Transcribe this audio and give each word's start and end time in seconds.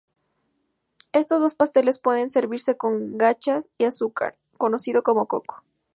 Estos 1.11 1.41
dos 1.41 1.53
pasteles 1.53 1.99
pueden 1.99 2.31
servirse 2.31 2.75
con 2.75 3.19
gachas 3.19 3.69
y 3.77 3.83
azúcar, 3.85 4.35
conocido 4.57 5.03
como 5.03 5.27
"koko". 5.27 5.61